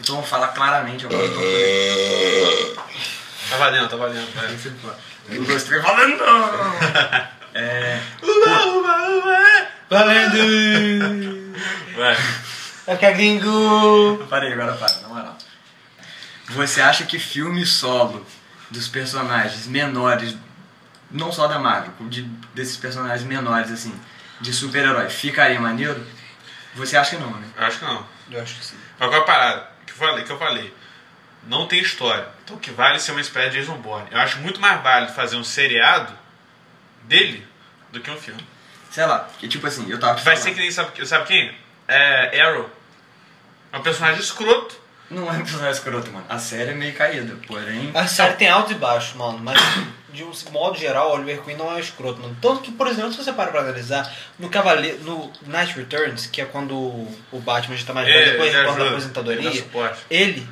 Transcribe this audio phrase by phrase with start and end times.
[0.00, 1.22] Então vamos falar claramente agora.
[1.22, 1.40] eu tô
[2.76, 2.90] por
[3.50, 4.28] Tá valendo, tá valendo.
[4.36, 5.38] Aí.
[5.38, 6.22] Um, dois, três, valendo!
[7.52, 8.00] É.
[8.22, 9.66] Uba, uba, uba.
[9.90, 11.52] Valendo!
[11.96, 12.16] Vai.
[12.86, 14.24] É que é gringo!
[14.30, 15.36] Parei, agora para, na moral.
[16.50, 18.24] Você acha que filme solo
[18.70, 20.36] dos personagens menores,
[21.10, 22.22] não só da Marvel, de,
[22.54, 23.92] desses personagens menores, assim,
[24.40, 26.06] de super-herói, ficaria maneiro?
[26.76, 27.48] Você acha que não, né?
[27.58, 28.06] Acho que não.
[28.30, 28.76] Eu acho que sim.
[28.96, 29.69] Mas qual é a parada?
[30.00, 30.74] Falei, que eu falei.
[31.46, 32.26] Não tem história.
[32.42, 34.08] Então o que vale ser uma espécie de Jason Bourne.
[34.10, 36.12] Eu acho muito mais válido fazer um seriado
[37.02, 37.46] dele
[37.92, 38.44] do que um filme.
[38.90, 40.38] Sei lá, que tipo assim, eu tava Vai falando.
[40.42, 41.54] ser que nem, sabe, sabe quem?
[41.86, 42.68] É Arrow.
[43.72, 44.74] É um personagem escroto.
[45.10, 46.24] Não é um personagem escroto, mano.
[46.28, 47.90] A série é meio caída, porém...
[47.94, 49.58] A série tem altos e baixos, mano, mas
[50.12, 52.36] de um modo geral, o Oliver Queen não é escroto, mano.
[52.40, 56.40] Tanto que, por exemplo, se você para pra analisar, no Cavaleiro, no Night Returns, que
[56.40, 60.00] é quando o Batman já tá mais velho, depois ele ele da ele aposentadoria, suporte.
[60.10, 60.48] ele,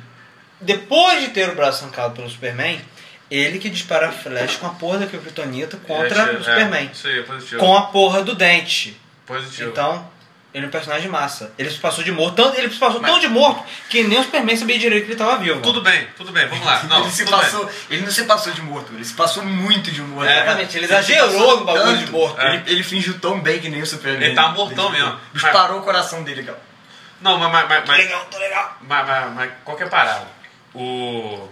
[0.59, 2.81] depois de ter o braço arrancado pelo Superman,
[3.29, 6.87] ele que dispara a flash com a porra da Kryptonita contra É, o Superman.
[6.87, 7.59] É, isso aí, é positivo.
[7.59, 8.99] Com a porra do dente.
[9.25, 9.69] Positivo.
[9.69, 10.09] Então,
[10.51, 11.53] ele é um personagem massa.
[11.57, 14.23] Ele se passou de morto, tanto, ele se passou tão de morto que nem o
[14.23, 15.61] Superman sabia direito que ele tava vivo.
[15.61, 16.83] Tudo bem, tudo bem, vamos lá.
[16.89, 17.45] Não, ele, se tudo bem.
[17.45, 20.27] passou, ele não se passou de morto, ele se passou muito de morto.
[20.27, 20.41] É.
[20.41, 22.41] Exatamente, ele exagerou passou no bagulho tanto, de morto.
[22.41, 24.27] Ele, ele fingiu tão bem que nem o Superman.
[24.27, 25.19] Ele tá mortão mesmo.
[25.33, 26.59] Disparou o coração dele, cara.
[27.21, 28.77] Não, mas, mas, mas, Tô mas, legal, tô legal.
[28.81, 30.27] mas, mas, mas qual que é parada?
[30.73, 31.47] O,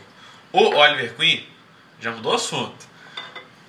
[0.54, 1.48] o Oliver Queen
[2.00, 2.88] já mudou o assunto.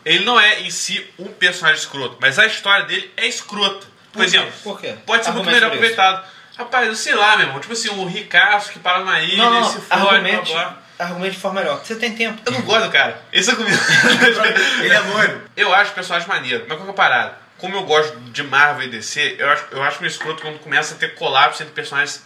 [0.04, 3.86] Ele não é em si um personagem escroto, mas a história dele é escrota.
[4.18, 4.94] Por, exemplo, Por quê?
[5.06, 6.24] pode ser muito melhor aproveitado.
[6.56, 7.60] Rapaz, eu sei lá, meu irmão.
[7.60, 10.64] Tipo assim, um ricaço que para numa ilha Não, e não, se fode, argumente, blá,
[10.64, 10.78] blá.
[10.98, 11.78] argumente de forma melhor.
[11.84, 12.42] Você tem tempo.
[12.44, 13.22] Eu não gosto do cara.
[13.32, 13.76] Isso é comigo.
[14.82, 15.42] Ele é loiro.
[15.56, 17.38] Eu acho o personagem maneiro, mas qual é a parada?
[17.58, 20.94] Como eu gosto de Marvel e DC, eu acho, eu acho meio escroto quando começa
[20.94, 22.22] a ter colapso entre personagens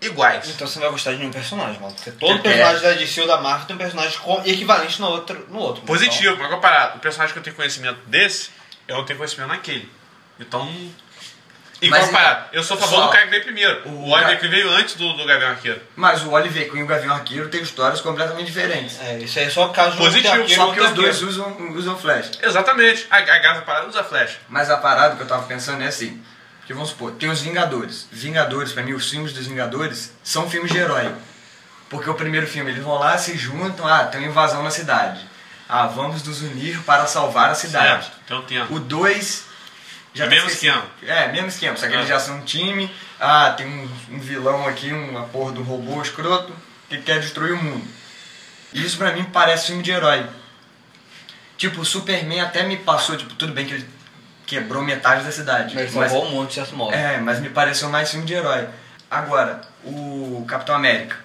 [0.00, 0.48] iguais.
[0.48, 1.94] Então você não vai gostar de nenhum personagem, mano.
[1.94, 2.38] Porque todo É.
[2.38, 5.46] personagem da DC ou da Marvel tem um personagem equivalente no outro.
[5.50, 6.96] No outro Positivo, mas qual é a parada?
[6.96, 8.50] O personagem que eu tenho conhecimento desse,
[8.86, 9.90] eu não tenho conhecimento naquele.
[10.40, 10.70] Então.
[11.80, 12.40] E Mas parada?
[12.48, 13.88] então, Eu sou a só- favor do cara que veio primeiro.
[13.88, 15.80] o O, Oliver que veio antes do, do Gavião Arqueiro.
[15.94, 19.00] Mas o Oliver Queen e o Gavião Arqueiro têm histórias completamente diferentes.
[19.00, 21.96] É, isso aí é só o caso Positivo, arqueiro, Só que os dois usam, usam
[21.96, 22.32] flash.
[22.42, 23.06] Exatamente.
[23.10, 24.38] A, a Gaza Parada usa flash.
[24.48, 26.20] Mas a parada que eu tava pensando é assim.
[26.66, 28.06] Que vamos supor, tem os Vingadores.
[28.12, 31.10] Vingadores, pra mim, os filmes dos Vingadores são filmes de herói.
[31.88, 35.20] Porque o primeiro filme, eles vão lá, se juntam, ah, tem uma invasão na cidade.
[35.66, 38.04] Ah, vamos nos unir para salvar a cidade.
[38.04, 38.18] Certo.
[38.24, 38.60] Então tem.
[38.68, 39.44] O 2
[40.14, 40.84] já É mesmo esquema.
[41.06, 41.96] É, mesmo esquema, só que É.
[41.96, 42.90] eles já são um time.
[43.20, 46.52] Ah, tem um, um vilão aqui, uma porra do robô escroto
[46.88, 47.86] que quer destruir o mundo.
[48.72, 50.26] Isso pra mim parece filme de herói.
[51.56, 53.88] Tipo, o Superman até me passou, tipo, tudo bem que ele
[54.46, 55.76] quebrou metade da cidade.
[55.76, 56.94] Ele mas, salvou um monte de certo modo.
[56.94, 58.68] é, mas me pareceu mais filme de herói.
[59.10, 61.16] Agora, o Capitão América.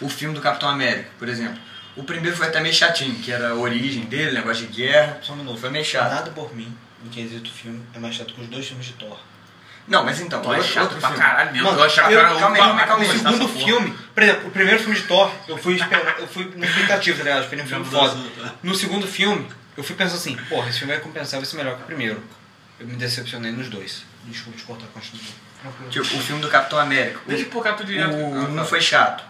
[0.00, 1.58] O filme do Capitão América, por exemplo.
[1.94, 5.18] O primeiro foi até meio chatinho, que era a origem dele, negócio de guerra.
[5.22, 5.60] Só um minuto.
[5.60, 6.10] Foi meio chato.
[6.10, 6.74] Nada por mim,
[7.04, 9.18] no quesito filme, é mais chato que os dois filmes de Thor.
[9.88, 11.16] Não, mas então, Thor é outro, chato pra filme.
[11.24, 11.66] caralho mesmo.
[11.66, 14.22] Mano, eu achava que era calma aí, um calma aí, calma O segundo filme, por
[14.22, 15.76] exemplo, o primeiro filme de Thor, eu fui
[16.18, 17.38] eu fui na expectativa, tá ligado?
[17.38, 18.16] Eu esperei um filme foda.
[18.62, 21.76] No segundo filme, eu fui pensando assim, porra, esse filme vai compensar, vai ser melhor
[21.76, 22.22] que o primeiro.
[22.78, 24.04] Eu me decepcionei nos dois.
[24.24, 25.22] Desculpa te cortar, continua.
[25.60, 25.90] Tranquilo.
[25.90, 27.20] Tipo, o filme do Capitão América.
[27.24, 28.14] O, Deixa eu focar tudo o direto.
[28.14, 28.64] um Ah, tá.
[28.64, 29.24] foi chato.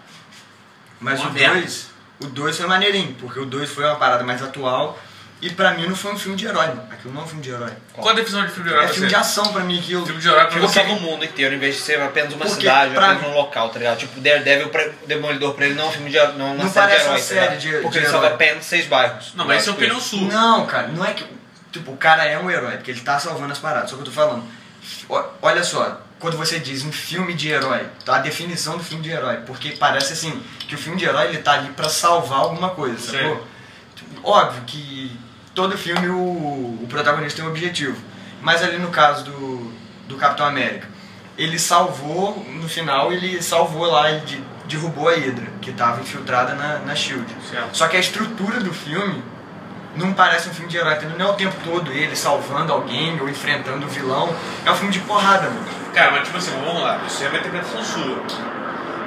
[0.99, 1.59] Mas o merda.
[1.59, 1.89] 2,
[2.21, 4.99] o 2 foi maneirinho, porque o 2 foi uma parada mais atual.
[5.45, 6.87] E pra mim não foi um filme de herói, mano.
[6.89, 7.71] Aquilo não é um filme de herói.
[7.91, 10.05] Qual a definição de filme de herói É filme de ação pra mim, aquilo.
[10.05, 10.73] Filme de herói pra Porque você.
[10.79, 13.33] salva o mundo inteiro, em vez de ser apenas uma Porque cidade, pra apenas um
[13.35, 13.97] local, tá ligado?
[13.97, 16.71] Tipo, Daredevil, pra, Demolidor pra ele não é um filme de não, é uma Não
[16.71, 18.35] série de parece uma heróis, tá série de- Porque de ele salva herói.
[18.35, 19.33] apenas seis bairros.
[19.35, 20.21] Não, mas esse é o Tipo pneu sul.
[20.21, 21.25] Não, cara, não é que.
[21.73, 23.89] Tipo, o cara é um herói, porque ele tá salvando as paradas.
[23.89, 24.43] Só que eu tô falando.
[25.09, 29.03] o- Olha só, quando você diz um filme de herói, tá a definição do filme
[29.03, 29.37] de herói.
[29.45, 32.97] Porque parece assim, que o filme de herói ele tá ali pra salvar alguma coisa,
[32.97, 33.17] Sim.
[33.17, 33.47] sacou?
[33.95, 35.19] Tipo, Óbvio que
[35.53, 36.13] todo filme o,
[36.81, 37.97] o protagonista tem um objetivo.
[38.41, 39.71] Mas ali no caso do,
[40.07, 40.87] do Capitão América,
[41.37, 46.53] ele salvou, no final, ele salvou lá, ele de- derrubou a Hydra, que tava infiltrada
[46.53, 47.25] na, na Shield.
[47.49, 47.69] Certo.
[47.75, 49.23] Só que a estrutura do filme
[49.95, 51.17] não parece um filme de herói, entendeu?
[51.17, 54.33] Não é o tempo todo ele salvando alguém ou enfrentando o vilão.
[54.65, 55.65] É um filme de porrada, mano.
[55.93, 56.99] Cara, mas tipo assim, vamos lá.
[57.07, 58.17] Isso é uma interpretação sua.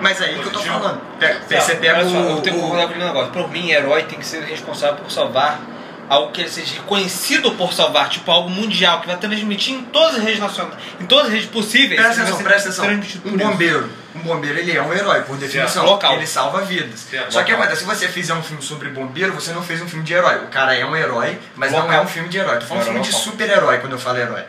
[0.01, 0.79] Mas aí que eu tô Positivo.
[0.79, 1.01] falando.
[1.19, 2.15] Pega- você pega o.
[2.15, 3.33] eu tenho que o- concordar com um negócio.
[3.33, 5.59] Por mim, herói tem que ser responsável por salvar
[6.09, 10.17] algo que ele seja reconhecido por salvar, tipo algo mundial, que vai transmitir em todas
[10.17, 12.01] as redes nacionais, em todas as redes possíveis.
[12.01, 12.87] Presta atenção, presta atenção.
[12.87, 13.19] Um isso.
[13.21, 13.91] bombeiro.
[14.15, 15.85] Um bombeiro, ele é um herói, por definição.
[15.85, 16.15] Local.
[16.15, 17.01] Ele salva vidas.
[17.01, 19.89] Certo, Só que acontece, se você fizer um filme sobre bombeiro, você não fez um
[19.89, 20.37] filme de herói.
[20.45, 21.95] O cara é um herói, mas não Local.
[21.95, 22.59] é um filme de herói.
[22.59, 23.23] Tô falando um filme de local.
[23.23, 24.43] super-herói quando eu falo herói.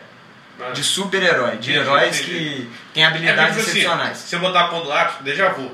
[0.74, 1.57] De super-herói.
[1.57, 4.18] De heróis que têm É habilidades porque, tipo assim, excepcionais.
[4.18, 5.71] se eu botar a ponta do lápis, déjà vu.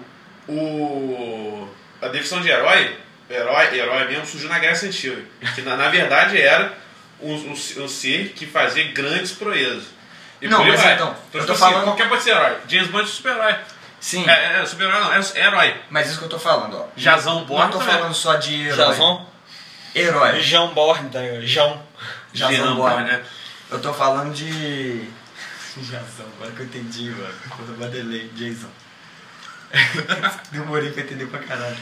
[0.48, 1.68] o
[2.02, 2.98] a definição de herói,
[3.34, 5.22] herói, herói mesmo, surgiu na Grécia Antiga.
[5.56, 6.74] Que na, na verdade era
[7.20, 9.84] um, um, um ser que fazia grandes proezas.
[10.42, 10.94] E Não, mas vai.
[10.96, 12.58] então, então eu tipo tô assim, falando- qualquer pode ser herói.
[12.68, 13.56] James Bond é super-herói.
[14.00, 15.82] Sim, É, é super-herói não, é, é herói.
[15.90, 16.88] mas isso que eu tô falando, ó.
[16.98, 17.96] Jazão Não Born tô também.
[17.96, 18.88] falando só de herói.
[18.90, 19.30] Jason?
[19.96, 20.42] Herói.
[20.42, 21.46] João Borne, tá ligado?
[21.48, 21.84] Jazão
[22.34, 22.76] Jean Born.
[22.76, 23.24] Born, né?
[23.72, 25.08] Eu tô falando de.
[25.82, 27.34] Jazão, agora que eu entendi, mano.
[27.50, 28.68] Quando eu badelei, Jason.
[30.52, 31.78] Demorei pra entender pra caralho.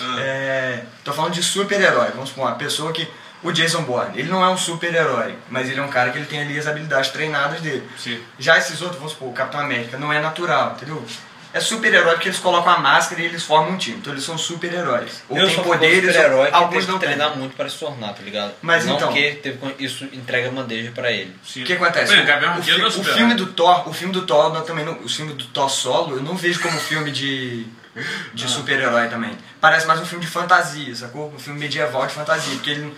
[0.00, 0.20] Ah.
[0.20, 2.10] É, tô falando de super-herói.
[2.12, 3.06] Vamos supor, uma pessoa que.
[3.42, 6.24] O Jason Bourne, ele não é um super-herói, mas ele é um cara que ele
[6.24, 7.86] tem ali as habilidades treinadas dele.
[7.98, 8.18] Sim.
[8.38, 11.04] Já esses outros, vamos supor, o Capitão América, não é natural, entendeu?
[11.54, 13.96] É super-herói porque eles colocam a máscara e eles formam um time.
[13.98, 15.22] Então eles são super-heróis.
[15.28, 18.52] Ou eu tem poderes, super-herói que alguns não treinar muito para se tornar, tá ligado?
[18.60, 21.32] Mas não então- que teve, isso entrega bandeja pra ele.
[21.46, 21.62] Sim.
[21.62, 22.14] O que acontece?
[22.22, 24.84] Gabriel o, Arqueiro fi- é o filme do Thor, o filme do Thor, não, também
[24.84, 27.66] não, o filme do Thor solo, eu não vejo como filme de,
[27.96, 28.00] Ah.
[28.34, 29.30] de super-herói também.
[29.60, 31.32] Parece mais um filme de fantasia, sacou?
[31.32, 32.92] Um filme medieval de fantasia, porque ele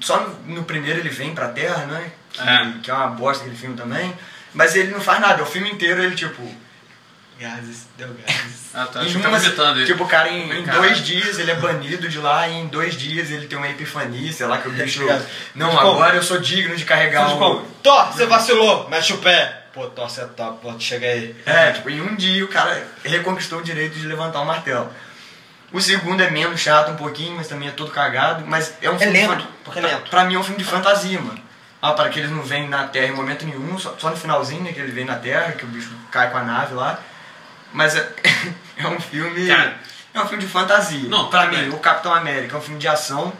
[0.00, 2.10] só no, no primeiro ele vem pra Terra, né?
[2.32, 2.72] Que É.
[2.82, 4.12] que é uma bosta aquele filme também.
[4.52, 6.42] Mas ele não faz nada, o filme inteiro ele tipo
[7.40, 8.70] gases, deu gases.
[8.74, 9.02] Ah, tá.
[9.02, 9.38] Em Acho que uma-
[9.76, 9.86] ele.
[9.86, 12.94] Tipo, o cara em, em dois dias ele é banido de lá e em dois
[12.94, 15.02] dias ele tem uma epifania, sei lá, que o bicho.
[15.54, 17.64] Não, agora eu sou digno de carregar Faz um.
[17.82, 19.56] Thor, você vacilou, mexe o pé.
[19.72, 21.34] Pô, Thor, você é top, pô, chega aí.
[21.46, 24.90] É, tipo, em um dia o cara reconquistou o direito de levantar o martelo.
[25.72, 28.98] O segundo é menos chato um pouquinho, mas também é todo cagado, mas é um
[28.98, 30.10] filme de lento, fan- porque é pra, lento.
[30.10, 31.40] pra mim é um filme de fantasia, mano.
[31.80, 34.62] Ah, para que eles não vêm na Terra em momento nenhum, só, só no finalzinho,
[34.62, 36.98] né, que ele vem na Terra, que o bicho cai com a nave lá.
[37.72, 38.12] Mas é,
[38.76, 39.46] é um filme.
[39.46, 39.78] Cara.
[40.14, 41.08] é um filme de fantasia.
[41.08, 43.32] Não, pra mim, o Capitão América é um filme de ação.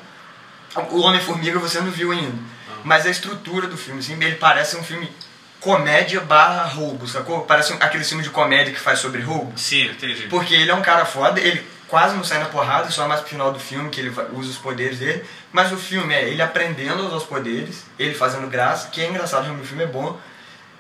[0.90, 2.38] O Homem-Formiga você não viu ainda.
[2.84, 5.10] Mas a estrutura do filme, assim, ele parece um filme
[5.60, 7.42] comédia barra roubo, sacou?
[7.42, 9.52] Parece um, aquele filme de comédia que faz sobre roubo.
[9.56, 10.26] Sim, entendi.
[10.28, 13.28] Porque ele é um cara foda, ele quase não sai na porrada, só mais pro
[13.28, 15.22] final do filme que ele usa os poderes dele.
[15.52, 19.08] Mas o filme é ele aprendendo a usar os poderes, ele fazendo graça, que é
[19.08, 20.18] engraçado, o filme é bom.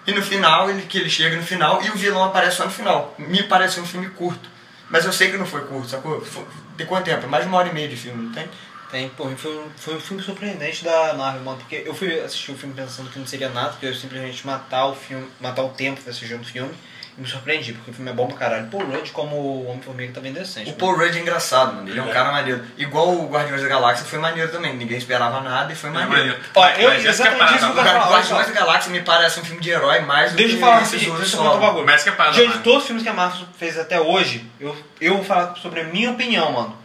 [0.06, 2.70] E no final, ele, que ele chega no final e o vilão aparece só no
[2.70, 3.14] final.
[3.18, 4.48] Me pareceu um filme curto.
[4.88, 6.20] Mas eu sei que não foi curto, sacou?
[6.24, 6.44] Foi-
[6.76, 7.28] Tem quanto tempo?
[7.28, 8.48] Mais de uma hora e meia de filme, não tem?
[8.90, 12.50] Tem, pô, foi, um- foi um filme surpreendente da Marvel, mano, porque eu fui assistir
[12.50, 15.68] o filme pensando que não seria nada, porque eu simplesmente matar o filme, matar o
[15.68, 16.74] tempo assistindo o filme,
[17.20, 18.66] me surpreendi, porque o filme é bom pra caralho.
[18.68, 20.70] Paul Rudd como o Homem-Formiga tá bem decente.
[20.70, 21.88] O Paul Rudd é engraçado, mano.
[21.88, 22.12] Ele é um É.
[22.12, 22.64] cara maneiro.
[22.78, 24.74] Igual o Guardiões da Galáxia foi maneiro também.
[24.76, 26.12] Ninguém esperava nada e foi É maneiro.
[26.16, 26.40] maneiro.
[26.54, 28.10] Ó, eu- Mas é exatamente isso que eu O quero falar.
[28.16, 30.82] Guardiões da Galáxia me parece um filme de herói mais do Deixa eu que falar
[30.82, 31.84] esses outros deixa eu contar um.
[31.84, 34.44] Mas que é parada, Diante de todos os filmes que a Marvel fez até hoje,
[34.58, 36.76] eu, eu vou falar sobre a minha opinião, mano.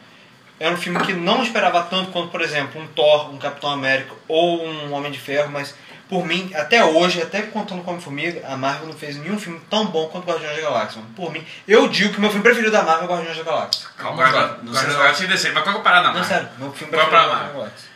[0.59, 4.13] Era um filme que não esperava tanto quanto, por exemplo, um Thor, um Capitão América
[4.27, 5.75] ou um Homem de Ferro, mas
[6.07, 9.85] por mim, até hoje, até contando com Homem-Formiga, a Marvel não fez nenhum filme tão
[9.87, 11.01] bom quanto Guardiões da Galáxia.
[11.15, 13.87] Por mim, eu digo que o meu filme preferido da Marvel é Guardiões da Galáxia.
[13.97, 15.53] Calma, Não sei agora tinha decente.
[15.53, 16.25] Mas qual que é a parada, Não, mano?
[16.25, 17.95] sério, meu filme é preferido é Guardiões da Galáxia.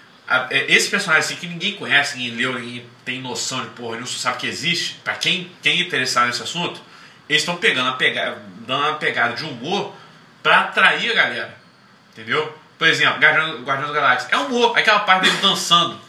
[0.51, 4.17] É, Esse personagem assim que ninguém conhece, ninguém leu, ninguém tem noção de porra, só
[4.17, 6.81] sabe que existe, pra quem, quem é interessado nesse assunto,
[7.27, 9.94] eles estão pegando a pegada, dando uma pegada de humor
[10.41, 11.57] pra atrair a galera.
[12.12, 12.57] Entendeu?
[12.77, 14.29] Por exemplo, Guardião da Galáxia.
[14.31, 16.00] É humor, aquela parte dele dançando.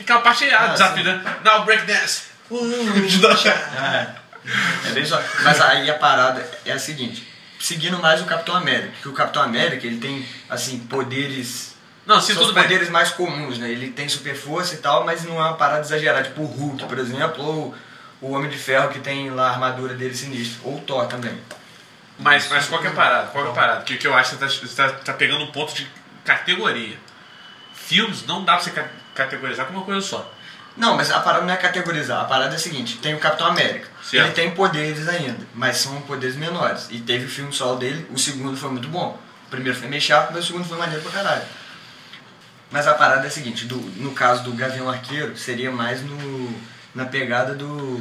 [0.00, 1.22] Aquela parte é Ah, ah, desafio, né?
[1.44, 2.28] Now break dance.
[4.50, 5.20] É, é bem só.
[5.42, 7.26] Mas aí a parada é a seguinte.
[7.60, 8.92] Seguindo mais o Capitão América.
[9.02, 11.76] Que o Capitão América, ele tem, assim, poderes...
[12.06, 12.62] Não, sim, são tudo os bem.
[12.62, 13.68] poderes mais comuns, né?
[13.68, 16.22] Ele tem super força e tal, mas não é uma parada exagerada.
[16.22, 17.74] Tipo o Hulk, por exemplo, ou
[18.22, 20.60] o Homem de Ferro que tem lá a armadura dele sinistra.
[20.64, 21.38] Ou o Thor também.
[22.18, 23.26] Mas, mas qual que é a parada?
[23.28, 23.82] Qual que é a parada?
[23.82, 25.86] Que, que eu acho que você está tá pegando um ponto de
[26.24, 26.96] categoria.
[27.74, 28.70] Filmes não dá pra você
[29.18, 30.32] categorizar como uma coisa só.
[30.76, 32.20] Não, mas a parada não é categorizar.
[32.20, 33.88] A parada é a seguinte: tem o Capitão América.
[34.02, 34.24] Certo.
[34.24, 36.86] Ele tem poderes ainda, mas são poderes menores.
[36.90, 39.18] E teve o filme solo dele, o segundo foi muito bom.
[39.46, 41.42] O primeiro foi meio chato, mas o segundo foi maneiro pra caralho.
[42.70, 46.60] Mas a parada é a seguinte: do, no caso do Gavião Arqueiro, seria mais no,
[46.94, 48.00] na pegada do.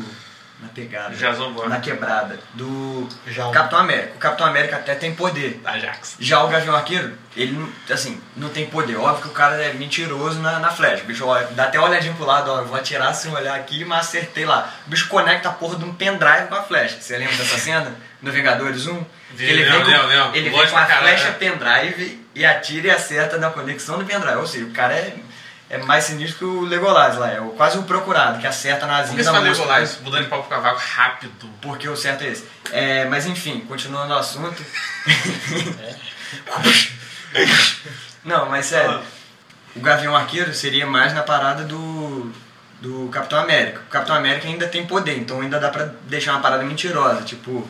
[0.60, 1.14] Na pegada.
[1.16, 1.70] Jason Bourne.
[1.70, 2.40] Na quebrada.
[2.56, 4.14] Do Já Capitão América.
[4.16, 5.62] O Capitão América até tem poder.
[5.64, 6.16] Ajax.
[6.20, 8.96] Já o Gavião Arqueiro, ele, não- assim, não tem poder.
[8.98, 11.04] Óbvio que o cara é mentiroso na, na flecha.
[11.04, 13.54] O bicho olha, dá até uma olhadinha pro lado, ó, eu vou atirar sem olhar
[13.56, 14.74] aqui, mas acertei lá.
[14.88, 16.98] O bicho conecta a porra de um pendrive com a flecha.
[17.00, 17.96] Você lembra dessa cena?
[18.20, 19.06] No Vingadores 1?
[19.38, 20.36] Que ele vem com, lembro, lembro.
[20.36, 21.36] ele vem com a flecha né?
[21.38, 24.38] pendrive e atira e acerta na conexão do pendrive.
[24.38, 25.14] Ou seja, o cara é,
[25.70, 27.30] é mais sinistro que o Legolas lá.
[27.32, 29.40] É o- quase o procurado, que acerta na Por que você fala.
[29.40, 30.00] Legolas?
[30.02, 31.50] Mudando de pau pro cavaco rápido.
[31.62, 32.46] Porque o certo é esse.
[32.72, 34.64] É, mas enfim, continuando o assunto.
[38.24, 39.02] Não, mas sério.
[39.76, 42.32] O Gavião Arqueiro seria mais na parada do,
[42.82, 43.80] do Capitão América.
[43.82, 47.22] O Capitão América ainda tem poder, então ainda dá pra deixar uma parada mentirosa.
[47.22, 47.68] Tipo,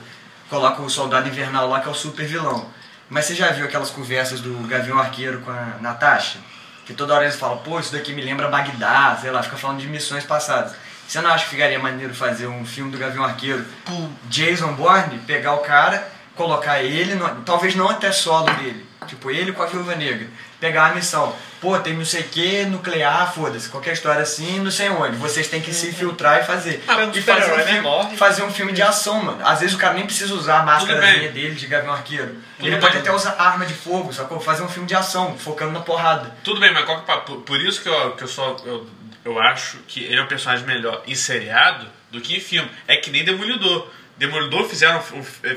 [0.49, 2.69] coloca o Soldado Invernal lá que é o super vilão.
[3.09, 6.39] Mas você já viu aquelas conversas do Gavião Arqueiro com a Natasha?
[6.87, 9.79] Que toda hora eles falam, pô, isso daqui me lembra Bagdá, sei lá, fica falando
[9.79, 10.73] de missões passadas.
[11.05, 15.19] Você não acha que ficaria maneiro fazer um filme do Gavião Arqueiro pro Jason Bourne,
[15.19, 19.65] pegar o cara, colocar ele, no, talvez não até solo dele, tipo ele com a
[19.65, 20.27] Viúva Negra,
[20.59, 24.71] pegar a missão, pô, tem não sei o que, nuclear, foda-se, qualquer história assim, não
[24.71, 26.83] sei onde, vocês têm que se infiltrar e fazer.
[26.87, 27.65] Ah, e fazer um, né?
[27.65, 29.39] filme, fazer um filme de ação, mano.
[29.45, 32.35] Às vezes o cara nem precisa usar a máscara dele de Gavião Arqueiro.
[32.57, 32.79] Tudo ele bem.
[32.79, 34.39] pode até usar arma de fogo, sacou?
[34.39, 36.35] Fazer um filme de ação, focando na porrada.
[36.43, 37.17] Tudo bem, mas qual que é?
[37.17, 38.57] Por, por isso que eu, que eu só.
[38.65, 38.87] Eu,
[39.23, 42.69] eu acho que ele é um personagem melhor em seriado do que em filme.
[42.87, 43.89] É que nem Demolidor.
[44.17, 45.01] Demolidor fizeram,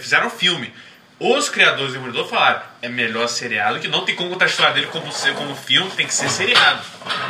[0.01, 0.73] fizeram filme.
[1.21, 4.73] Os criadores do Demolidor falaram, é melhor seriado, que não tem como contar a história
[4.73, 6.81] dele como, ser, como filme, tem que ser seriado.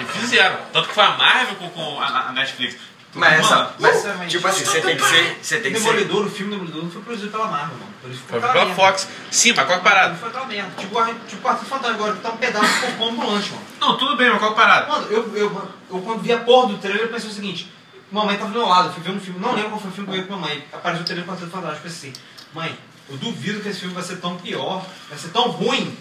[0.00, 0.56] E fizeram.
[0.72, 2.76] Tanto que foi a Marvel com, com a, a Netflix.
[3.12, 5.38] Mas, essa, Mano, mas sinceramente, tipo assim, você tem que ser.
[5.42, 5.84] Você tem que ser.
[5.86, 7.90] Demolidor, o filme Demolidor não foi produzido pela Marvel, mano.
[8.00, 8.74] Por isso Foi pela.
[8.76, 9.08] Fox.
[9.32, 10.08] Sim, mas qual que é a parada?
[10.10, 10.70] Não foi aquela merda.
[10.78, 13.62] Tipo, a- tipo Quarto Fantasma agora, que tá um pedaço de cocô ambulante, mano.
[13.80, 14.86] Não, tudo bem, mas qual que é a parada?
[14.92, 17.72] Mano, eu, eu, eu quando vi a porra do trailer, eu pensei o seguinte:
[18.12, 19.94] mamãe tava do meu lado, eu fui ver um filme, não lembro qual foi o
[19.94, 20.64] filme que eu vi com mamãe.
[20.72, 22.20] Apareceu o trailer do Quarteto Fantástico, eu pensei assim:
[22.54, 22.78] mãe,
[23.10, 25.96] eu duvido que esse filme vai ser tão pior, vai ser tão ruim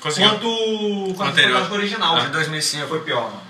[0.00, 0.30] Conseguiu.
[0.30, 1.52] quanto o Quarteto Anterior.
[1.52, 2.20] Fantástico original.
[2.20, 2.88] De 2005.
[2.88, 3.42] Foi pior, mano.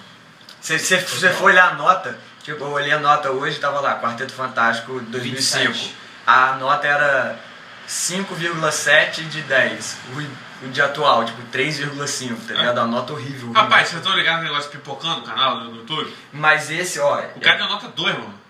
[0.60, 4.32] Se você for olhar a nota, tipo, eu olhei a nota hoje, tava lá, Quarteto
[4.32, 5.72] Fantástico 2005.
[5.72, 5.94] 27.
[6.26, 7.38] A nota era
[7.86, 9.96] 5,7 de 10.
[10.14, 12.78] O, o de atual, tipo, 3,5, tá ligado?
[12.78, 13.52] A nota horrível.
[13.52, 16.14] Rapaz, vocês estão ligados no negócio pipocando no canal, no YouTube?
[16.32, 18.43] Mas esse, ó, O cara deu nota 2, mano.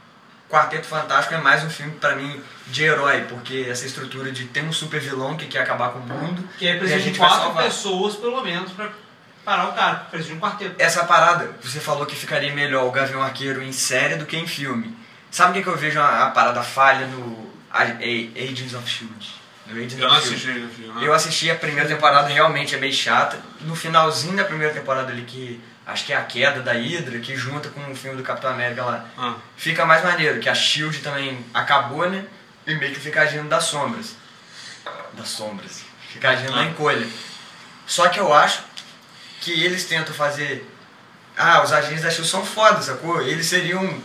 [0.51, 4.63] Quarteto Fantástico é mais um filme pra mim de herói, porque essa estrutura de ter
[4.63, 6.49] um super vilão que quer acabar com o mundo.
[6.59, 8.91] Que aí a precisa de quatro pessoas, pelo menos, pra
[9.45, 9.95] parar o cara.
[10.11, 10.75] Precisa de um quarteto.
[10.79, 14.47] Essa parada, você falou que ficaria melhor o Gavião Arqueiro em série do que em
[14.47, 14.97] filme.
[15.31, 17.87] Sabe o que, que eu vejo a, a parada falha no A- A-
[18.45, 19.35] Agents of Shield?
[19.67, 20.75] No Agents Eu não of assisti Shield.
[20.75, 21.05] filme.
[21.05, 23.39] Eu assisti a primeira temporada, realmente é meio chata.
[23.63, 27.37] No finalzinho da primeira temporada ali, que acho que é a queda da Hydra, que
[27.37, 29.35] junta com o filme do Capitão América lá, Ah.
[29.57, 32.25] fica mais maneiro, que a Shield também acabou, né?
[32.67, 34.15] E meio que fica agindo das sombras.
[35.13, 35.83] Das sombras.
[36.11, 36.65] Fica agindo na Ah.
[36.67, 37.07] encolha.
[37.87, 38.63] Só que eu acho
[39.41, 40.71] que eles tentam fazer.
[41.37, 43.21] Ah, os agentes da Shield são foda, sacou?
[43.21, 44.01] Eles seriam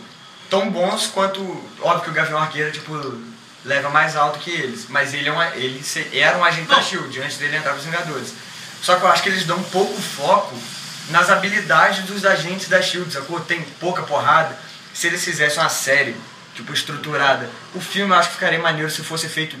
[0.50, 1.40] tão bons quanto.
[1.80, 2.92] Óbvio que o Gavião Arqueiro, tipo,
[3.64, 4.86] leva mais alto que eles.
[4.88, 5.80] Mas ele, é um, ele
[6.12, 6.82] era um agente da Não.
[6.82, 8.34] Shield antes dele entrar pros Vingadores.
[8.82, 10.58] Só que eu acho que eles dão pouco foco
[11.10, 13.40] nas habilidades dos agentes da Shield, sacou?
[13.40, 14.56] Tem pouca porrada.
[14.92, 16.16] Se eles fizessem uma série,
[16.54, 19.56] tipo, estruturada, o filme eu acho que ficaria maneiro se fosse feito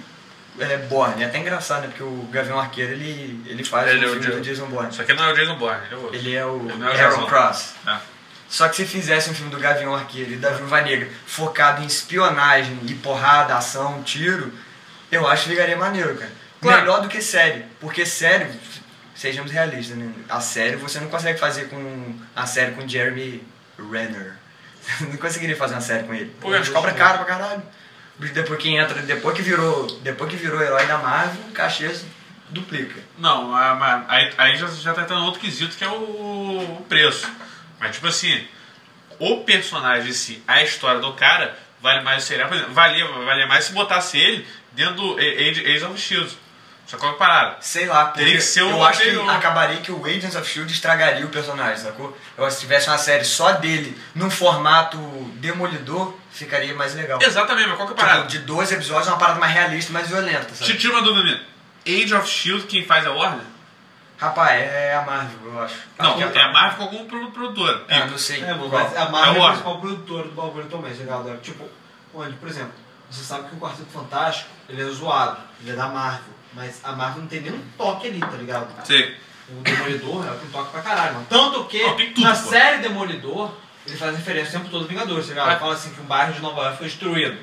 [0.58, 1.22] é, Bourne.
[1.22, 1.88] É até engraçado, né?
[1.88, 4.92] Porque o Gavião Arqueiro, ele, ele faz Ele é o o filme do Jason Bourne.
[4.92, 6.14] Só que não é o Jason Bourne, ele é o.
[6.14, 7.26] Ele é o Ele é o Aaron.
[7.26, 7.74] Cross.
[7.86, 8.00] Ah.
[8.48, 11.86] Só que se fizesse um filme do Gavião Arqueiro e da Viúva Negra focado em
[11.86, 14.52] espionagem e porrada, ação, tiro,
[15.10, 16.32] eu acho que ficaria maneiro, cara.
[16.60, 16.80] Claro.
[16.80, 17.64] Melhor do que série.
[17.80, 18.50] Porque série,
[19.20, 20.10] sejamos realistas, né?
[20.30, 23.46] A série você não consegue fazer com a série com Jeremy
[23.78, 24.36] Renner.
[25.02, 26.34] não conseguiria fazer uma série com ele.
[26.40, 27.62] Pô, eu cobra caro pra caralho.
[28.32, 31.94] Depois que entra, depois que virou, depois que virou herói da Marvel, o cachê
[32.48, 32.98] duplica.
[33.18, 33.54] Não,
[34.08, 37.30] aí, aí já, já tá entrando outro quesito que é o, o preço.
[37.78, 38.46] Mas tipo assim,
[39.18, 42.48] o personagem em si, a história do cara, vale mais o serial.
[42.48, 46.38] Por exemplo, valia, valia mais se botasse ele dentro do Age of Shield.
[46.90, 47.56] Só que qual é a parada?
[47.60, 49.30] Sei lá, porque Teria que ser um eu acho que anterior.
[49.30, 50.72] acabaria que o Agents of S.H.I.E.L.D.
[50.72, 52.16] estragaria o personagem, sacou?
[52.36, 54.96] Eu acho que se tivesse uma série só dele, num formato
[55.36, 57.20] demolidor, ficaria mais legal.
[57.22, 58.26] Exatamente, mas qual que é a Tipo, parada?
[58.28, 60.78] de 12 episódios, uma parada mais realista, mais violenta, Te sabe?
[60.78, 61.40] tira uma dúvida minha.
[62.04, 63.46] Age of Shield, quem faz é a Warner?
[64.18, 65.76] Rapaz, é a Marvel, eu acho.
[65.98, 67.86] Não, Acho é a Marvel com algum produ- produtor.
[67.88, 68.42] Ah, não sei.
[68.42, 69.48] É, mas a É o Marvel é a Warner.
[69.52, 70.68] principal produtora do bagulho
[70.98, 71.22] legal?
[71.24, 71.38] né?
[71.42, 71.64] Tipo,
[72.14, 72.72] onde, por exemplo,
[73.10, 76.92] você sabe que o Quarteto Fantástico, ele é zoado, ele é da Marvel, mas a
[76.92, 78.86] Marvel não tem nenhum toque ali, tá ligado?
[78.86, 79.16] Sei.
[79.48, 81.26] O Demolidor, ela tem toque pra caralho, mano.
[81.28, 82.48] Tanto que, Não, tem tudo, na pô.
[82.50, 83.52] série Demolidor,
[83.86, 85.46] ele faz referência o tempo todo aos Vingadores, tá ligado?
[85.46, 87.36] Mas- Ele fala assim que um bairro de Nova York foi destruído.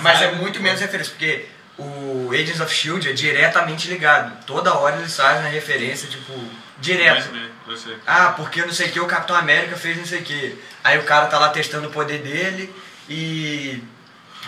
[0.00, 1.46] Mas é muito menos referência, porque
[1.78, 3.10] o Agents of S.H.I.E.L.D.
[3.10, 4.44] é diretamente ligado.
[4.44, 6.32] Toda hora eles fazem a referência, tipo,
[6.80, 7.14] direto.
[7.30, 7.96] Mas, né, eu sei.
[8.06, 10.58] Ah, porque não sei o que o Capitão América fez não sei o que.
[10.84, 12.72] Aí o cara tá lá testando o poder dele
[13.08, 13.82] e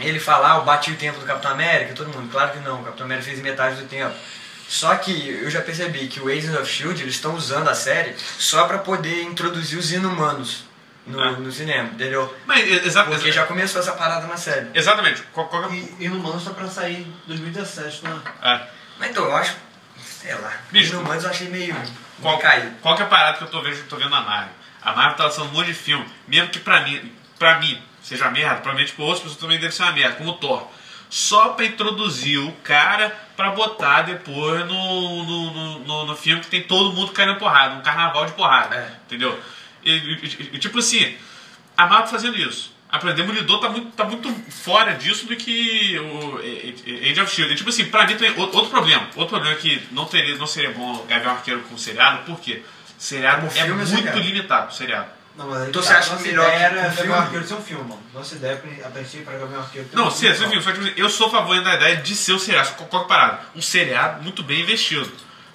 [0.00, 2.80] ele fala, ah, eu bati o tempo do Capitão América, todo mundo, claro que não,
[2.80, 4.14] o Capitão América fez metade do tempo.
[4.68, 7.02] Só que eu já percebi que o Agents of S.H.I.E.L.D.
[7.02, 10.64] eles estão usando a série só pra poder introduzir os inumanos
[11.06, 11.32] no, Ah.
[11.32, 12.34] no cinema, entendeu?
[12.46, 14.68] Mas, exa Porque já começou essa parada na série.
[14.74, 15.22] Exatamente.
[15.34, 18.20] Qual, qual que é- E, e no Mano tá pra sair em 2017, né?
[18.42, 18.60] é.
[18.98, 19.54] Mas então, eu acho,
[20.02, 21.74] sei lá, Bicho, os inumanos eu achei meio,
[22.22, 24.54] Qual, meio qual que é a parada que eu tô vendo, tô vendo na Marvel?
[24.82, 28.30] A Marvel tá lançando um monte de filme, mesmo que pra mim, pra mim seja
[28.30, 30.68] merda, provavelmente pra outras pessoas também deve ser uma merda, como o Thor.
[31.11, 36.49] só pra introduzir o cara pra botar depois no, no, no, no- no filme que
[36.49, 38.75] tem todo mundo caindo porrada, um carnaval de porrada.
[38.76, 38.96] É.
[39.06, 39.38] Entendeu?
[39.84, 41.14] E, e- e- tipo assim,
[41.76, 42.73] a Marvel fazendo isso.
[42.90, 46.38] A Demolidor tá muito, tá muito fora disso do que o
[47.11, 47.52] Age of Shield.
[47.52, 49.02] E, tipo assim, pra mim tem outro problema.
[49.16, 52.62] Outro problema é que não, teria, não seria bom Gavião Arqueiro com seriado, por quê?
[52.96, 54.18] Seriado é ou muito seriado?
[54.20, 55.08] limitado, seriado.
[55.36, 57.14] Não, mas aí Então tá, você acha nossa melhor ideia que era um Gavião filme?
[57.14, 58.02] Arqueiro ser um filme, mano.
[58.12, 60.48] Nossa ideia, a princípio, para Gavião Arqueiro ter Não, um sim, esse só.
[60.48, 62.84] filme, só que eu sou a favor da ideia de ser o seriado, só que
[62.84, 63.40] qual que é a parada?
[63.56, 65.10] Um seriado muito bem investido.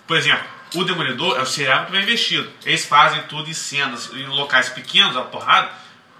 [0.05, 0.43] Por exemplo,
[0.75, 2.51] o Demolidor é um seriado muito bem investido.
[2.65, 5.69] Eles fazem tudo em cenas, em locais pequenos, a porrada,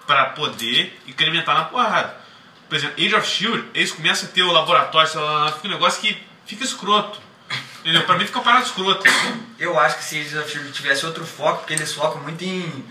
[0.06, 2.16] pra poder incrementar na porrada.
[2.68, 5.70] Por exemplo, Age of Shield, eles começam a ter o laboratório, sei lá, fica um
[5.72, 7.20] negócio que fica escroto.
[7.80, 8.02] Entendeu?
[8.04, 9.08] Pra mim fica uma parada escrota.
[9.58, 12.84] Eu acho que se Age of Shield tivesse outro foco, porque eles focam muito em.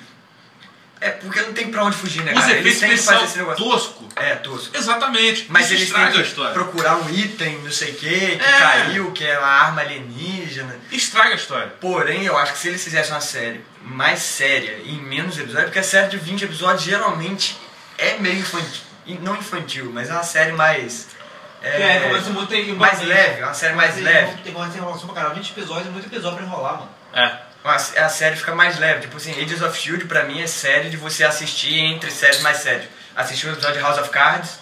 [1.02, 2.58] É porque não tem pra onde fugir, né, Os cara?
[2.58, 3.64] Eles têm que fazer esse negócio.
[3.64, 4.10] tosco.
[4.18, 4.76] É, tosco.
[4.76, 5.46] Exatamente.
[5.48, 6.54] Mas Isso eles estraga a têm que história.
[6.54, 8.60] procurar um item, não sei o que, que É.
[8.60, 10.76] caiu, que é uma arma alienígena.
[10.92, 11.68] Estraga a história.
[11.80, 15.66] Porém, eu acho que se eles fizessem uma série mais séria e em menos episódios,
[15.66, 17.58] porque a série de 20 episódios geralmente
[17.98, 18.82] é meio infantil.
[19.22, 21.08] Não infantil, mas é uma série mais.
[21.62, 24.38] É, é começa muito em mais leve, uma série mais leve.
[24.44, 25.36] Tem a enrolação pra caralho.
[25.36, 26.90] 20 episódios é muito episódio pra enrolar, mano.
[27.14, 27.49] É.
[27.64, 29.02] A, a série fica mais leve.
[29.02, 32.58] Tipo assim, Agents of Shield pra mim é série de você assistir entre séries mais
[32.58, 32.88] sérias.
[33.16, 34.60] Assistir um episódio de House of Cards,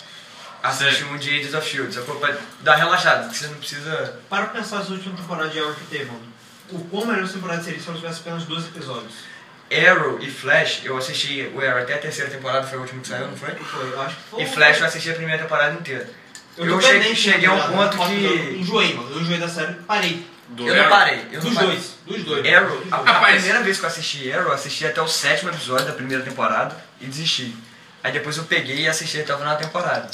[0.63, 1.13] assistir Sim.
[1.13, 1.94] um de Agents of Shield.
[1.94, 2.16] Sacou?
[2.16, 4.20] Pra dar relaxada, que você não precisa.
[4.30, 6.24] Para pra pensar essa última temporada de Arrow que teve, mano.
[6.70, 9.13] O quão melhor temporada seria se ela tivesse apenas dois episódios?
[9.72, 13.08] Arrow e Flash, eu assisti o Arrow até a terceira temporada, foi o último que
[13.10, 13.51] saiu, não foi?
[13.56, 14.44] Foi, eu acho que foi.
[14.44, 16.10] E Flash eu assisti a primeira temporada inteira.
[16.58, 17.96] Eu, eu cheguei- cheguei a um tá ligado?
[17.98, 19.12] ponto Eu que- enjoei, mano.
[19.12, 20.27] Eu enjoei da série, parei.
[20.50, 20.89] Do Eu não Arrow.
[20.98, 21.27] parei.
[21.32, 21.70] Eu não Dos parei.
[21.72, 21.96] dois.
[22.06, 22.54] Dos dois.
[22.54, 23.08] Arrow, Dos a, dois.
[23.10, 23.36] a Rapaz.
[23.36, 26.75] primeira vez que eu assisti Arrow, eu assisti até o sétimo episódio da primeira temporada
[27.01, 27.56] e desisti.
[28.04, 30.10] Aí depois eu peguei e assisti até o final da temporada.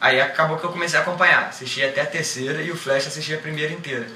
[0.00, 1.44] Aí acabou que eu comecei a acompanhar.
[1.48, 4.06] Assisti até a terceira e o Flash assisti a primeira inteira.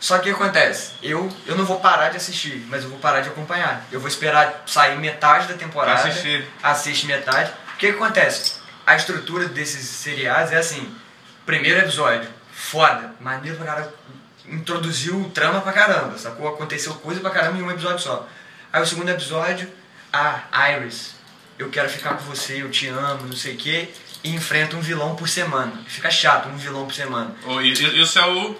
[0.00, 0.92] Só que o que acontece?
[1.02, 3.84] Eu, eu não vou parar de assistir, mas eu vou parar de acompanhar.
[3.90, 6.00] Eu vou esperar sair metade da temporada.
[6.00, 6.46] Pra assistir.
[6.62, 7.50] Assiste metade.
[7.74, 8.56] O que, que acontece?
[8.86, 10.94] A estrutura desses seriados é assim:
[11.46, 13.94] primeiro episódio, foda, maneiro pra caramba.
[14.48, 16.48] Introduziu trama pra caramba, sacou?
[16.48, 18.28] Aconteceu coisa pra caramba em um episódio só.
[18.72, 19.70] Aí o segundo episódio,
[20.12, 21.14] ah, Iris,
[21.58, 23.88] eu quero ficar com você, eu te amo, não sei o quê.
[24.22, 25.72] E enfrenta um vilão por semana.
[25.86, 27.34] Fica chato, um vilão por semana.
[27.46, 28.56] Oh, Isso é o.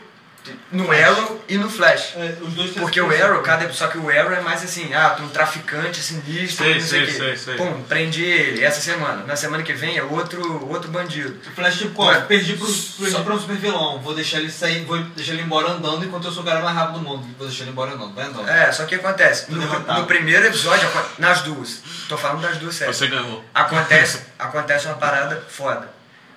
[0.70, 2.12] No Arrow e no Flash.
[2.16, 5.10] É, os dois Porque o Arrow, cada só que o Arrow é mais assim, ah,
[5.10, 7.12] tem um traficante sinistro, Sei, não sei o sei, quê.
[7.22, 7.56] sei, sei.
[7.56, 9.24] Pum, prendi ele essa semana.
[9.24, 11.38] Na semana que vem é outro, outro bandido.
[11.46, 14.00] O Flash, tipo, ó, Mano, perdi pro, perdi só- pra um super vilão.
[14.02, 16.76] Vou deixar ele sair, vou deixar ele embora andando enquanto eu sou o cara mais
[16.76, 17.26] rápido do mundo.
[17.38, 18.14] Vou deixar ele embora andando.
[18.14, 18.48] Vai andando.
[18.48, 20.86] É, só que acontece, no, no primeiro episódio,
[21.18, 23.42] nas duas, tô falando das duas séries, Você ganhou.
[23.54, 25.88] acontece, acontece uma parada foda.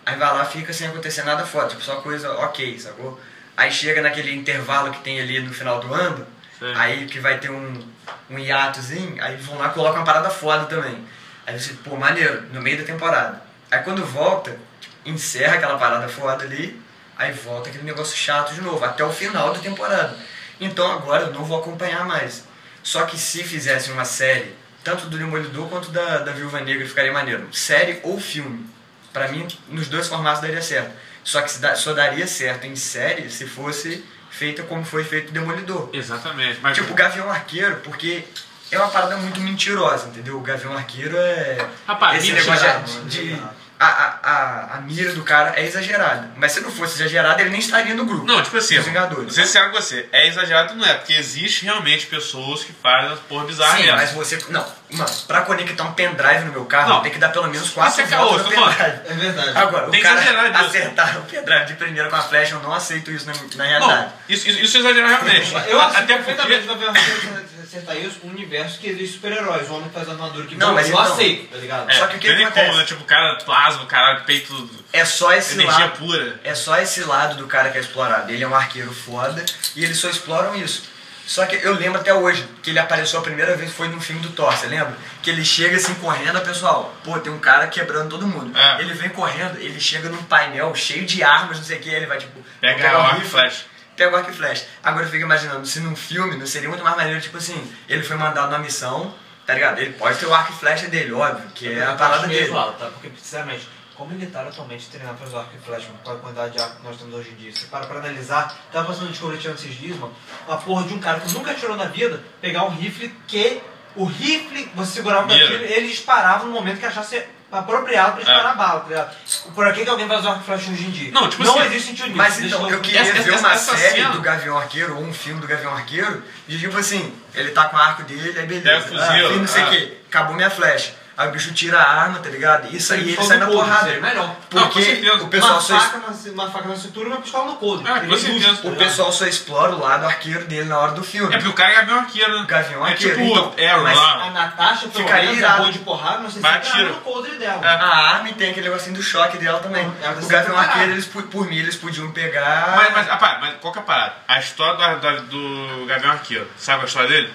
[0.06, 3.20] Aí vai lá, fica sem acontecer nada foda, tipo, só coisa ok, sacou?
[3.58, 6.26] Aí chega naquele intervalo que tem ali no final do ano,
[6.60, 6.74] Sei.
[6.76, 7.84] aí que vai ter um,
[8.30, 11.04] um hiatozinho, aí vão lá e colocam uma parada foda também.
[11.46, 13.42] Aí você, pô, maneiro, no meio da temporada.
[13.72, 14.56] Aí quando volta,
[15.04, 16.80] encerra aquela parada foda ali,
[17.18, 20.16] aí volta aquele negócio chato de novo, até o final da temporada.
[20.62, 22.46] Então agora eu não vou acompanhar mais.
[22.84, 27.12] Só que se fizessem uma série, tanto do Demolidor quanto da, da Viúva Negra, ficaria
[27.12, 27.48] maneiro.
[27.52, 28.68] Série ou filme.
[29.12, 30.92] Pra mim, nos dois formatos daria certo.
[31.28, 35.90] Só que só daria certo em série se fosse feita como foi feito o Demolidor.
[35.92, 36.58] Exatamente.
[36.62, 38.24] Mas, Tipo, o Gavião Arqueiro, porque
[38.72, 40.38] é uma parada muito mentirosa, entendeu?
[40.38, 41.68] O Gavião Arqueiro é.
[41.86, 43.34] Rapaz, esse negócio de.
[43.34, 43.42] de-.
[43.80, 43.86] A,
[44.24, 46.32] a, a, mira do cara é exagerada.
[46.36, 48.26] Mas se não fosse exagerada, ele nem estaria no grupo.
[48.26, 49.26] Não, tipo assim, Os Vingadores.
[49.26, 52.74] não sei se é com você, é exagerado não é, porque existe realmente pessoas que
[52.74, 53.98] fazem as porra bizarra Sim, mesmo.
[53.98, 54.40] mas você.
[54.50, 57.02] Não, mano, pra conectar um pendrive no meu carro, Não.
[57.02, 59.00] tem que dar pelo menos quatro Isso é voltas no pendrive.
[59.08, 59.58] É verdade.
[59.58, 62.60] Agora, Tem o que exagerar cara acertar o pendrive de primeira com a flecha, eu
[62.62, 63.40] não aceito isso na, na
[63.80, 64.12] Não, realidade.
[64.30, 65.54] isso, isso, isso é exagerar realmente.
[65.68, 66.86] Eu acho Até perfeitamente porque.
[66.86, 69.70] que vai acertar isso um universo que existe super-heróis.
[69.70, 71.90] O homem que faz armadura que Não, mas eu então- aceito, tá ligado?
[71.90, 72.66] É, Só que o que nem acontece?
[72.68, 72.86] como, né?
[72.86, 75.98] Tipo, o cara plasma, o cara peito, É só esse energia lado.
[75.98, 76.40] pura.
[76.44, 78.32] É só esse lado do cara que é explorado.
[78.32, 79.44] Ele é um arqueiro foda
[79.76, 80.84] e eles só exploram isso.
[81.26, 84.22] Só que eu lembro até hoje que ele apareceu a primeira vez foi no filme
[84.22, 84.96] do Thor, você lembra?
[85.22, 88.58] Que ele chega assim correndo, pessoal, pô, tem um cara quebrando todo mundo.
[88.58, 88.80] É.
[88.82, 92.06] Ele vem correndo, ele chega num painel cheio de armas, não sei o que, ele
[92.06, 92.40] vai tipo.
[92.62, 93.66] Pega um arco e flecha.
[93.98, 94.66] Pega o arco e flecha.
[94.84, 98.04] Agora eu fico imaginando, se num filme não seria muito mais maneiro, tipo assim, ele
[98.04, 99.14] foi mandado numa missão,
[99.46, 99.80] tá ligado?
[99.80, 102.48] Ele pode ter o arco e flecha dele, óbvio, que é a Eu parada dele.
[102.48, 102.86] zoado, tá?
[102.88, 106.54] Porque, sinceramente, como militar atualmente treinar para usar arco e flecha, mano, com a quantidade
[106.54, 109.42] de arco que nós temos hoje em dia, você para pra analisar, tava passando Discovery
[109.42, 110.14] Channel esses dias, mano,
[110.48, 113.60] a porra de um cara que nunca atirou na vida, pegar um rifle que
[113.96, 115.40] o rifle, você segurava Mira.
[115.44, 118.58] daquilo, ele disparava no momento que achasse apropriado pra disparar É.
[118.58, 119.16] bala, tá ligado?
[119.56, 121.12] Por que, que alguém vai usar arco e flecha hoje em dia?
[121.12, 122.18] Não, tipo não assim, existe sentido nisso.
[122.18, 125.04] Mas então, eu- queria Essa- ver essa- uma essa série cena- do Gavião Arqueiro, ou
[125.04, 128.46] um filme do Gavião Arqueiro, de tipo assim, ele tá com o arco dele, aí
[128.46, 128.86] beleza.
[128.86, 129.70] O fuzil, ah, não sei o ah.
[129.70, 130.94] quê, acabou minha flecha.
[131.18, 132.72] Aí o bicho tira a arma, tá ligado?
[132.76, 133.86] Isso aí ele sai na coldre, porrada.
[133.86, 134.36] seria melhor.
[134.54, 135.24] Não, Porque certeza.
[135.24, 137.54] o pessoal uma, só, faca na, uma faca na cintura e uma pistola no.
[137.54, 138.62] Ah, com usa, certeza.
[138.62, 141.34] tá o pessoal só explora o lado arqueiro dele na hora do filme.
[141.34, 142.44] É porque o cara é Gavião Arqueiro, né?
[142.44, 144.26] O Gavião é Arqueiro, tipo então, Arrow mas lá.
[144.26, 145.58] A Natasha, pelo Ficaria menos, é irado.
[145.62, 146.90] boa de porrada, não sei se tira.
[146.90, 147.66] no coldre dela.
[147.66, 147.68] É.
[147.68, 149.92] A arma e tem aquele negocinho do choque dela também.
[150.04, 150.58] Ela tá o sendo Gavião.
[150.60, 152.76] Arqueiro, eles, por, por mim, eles podiam pegar.
[152.76, 154.14] Mas, mas, rapaz, mas qual que é a parada?
[154.28, 157.34] A história do, do, do Gavião Arqueiro, sabe a história dele?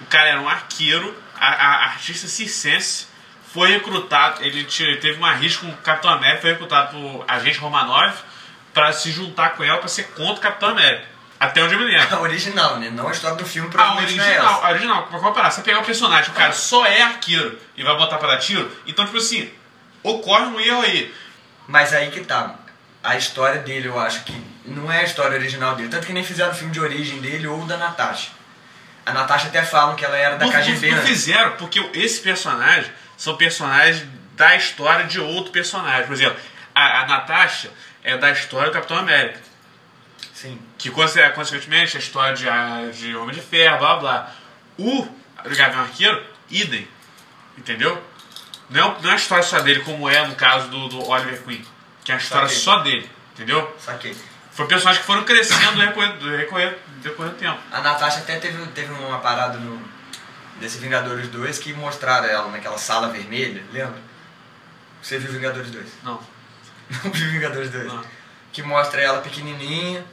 [0.00, 3.06] O cara era um arqueiro, a, a artista circense,
[3.52, 7.58] foi recrutado, ele te- teve uma risca com o Capitão América, foi recrutado por agente
[7.58, 8.14] Romanov
[8.72, 11.04] pra se juntar com ela pra ser contra o Capitão América.
[11.40, 12.14] Até onde eu me lembro.
[12.16, 12.90] A original, né?
[12.90, 14.66] Não a história do filme, A provavelmente não é original, essa.
[14.66, 15.54] a original, qual que é a parada?
[15.54, 18.70] Você pegar o personagem, o cara só é arqueiro e vai botar pra dar tiro,
[18.86, 19.50] então, tipo assim,
[20.02, 21.14] ocorre um erro aí.
[21.66, 22.54] Mas aí que tá.
[23.02, 24.34] A história dele, eu acho que
[24.66, 25.88] não é a história original dele.
[25.88, 28.28] Tanto que nem fizeram o filme de origem dele ou da Natasha.
[29.06, 30.90] A Natasha até falam que ela era da Não, KGB.
[30.92, 36.06] não, fizeram, porque esse personagem são personagens da história de outro personagem.
[36.06, 36.38] Por exemplo,
[36.74, 37.70] a, a Natasha
[38.04, 39.40] é da história do Capitão América.
[40.34, 40.60] Sim.
[40.78, 44.32] Que conse- consequentemente a história de, de Homem de Ferro, blá blá.
[44.78, 45.06] O
[45.44, 46.86] Gavião Arqueiro, idem.
[47.58, 48.02] Entendeu?
[48.70, 51.42] Não é, não é a história só dele, como é no caso do, do Oliver
[51.42, 51.64] Queen.
[52.04, 52.62] Que é a história Saquei.
[52.62, 53.10] só dele.
[53.34, 53.76] Entendeu?
[53.78, 54.16] Saquei.
[54.52, 57.58] Foi personagens que foram crescendo no decorrer, do tempo.
[57.70, 59.80] A Natasha até teve, teve uma parada no,
[60.60, 63.98] desse Vingadores 2 que mostraram ela naquela sala vermelha, lembra?
[65.02, 65.86] Você viu Vingadores 2?
[66.02, 66.20] Não.
[67.04, 67.86] Não viu Vingadores 2?
[67.86, 68.04] Não.
[68.52, 70.04] Que mostra ela pequenininha.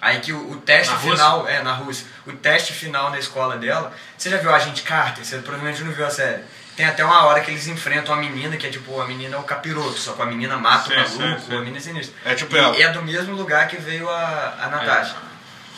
[0.00, 1.16] Aí que o, o teste Na Rússia?
[1.16, 3.92] final, é, na Rússia, o teste final na escola dela.
[4.16, 5.24] Você já viu a Agente Carter?
[5.24, 6.44] Você provavelmente não viu a série.
[6.76, 9.38] Tem até uma hora que eles enfrentam a menina, que é tipo, a menina é
[9.38, 11.56] o capiroto, só que a menina mata Sei, o maluco, sei, sei.
[11.56, 12.14] a menina é sinistra.
[12.24, 12.76] É tipo e ela.
[12.76, 15.14] é do mesmo lugar que veio a, a Natasha.